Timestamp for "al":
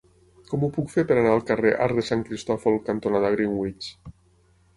1.33-1.45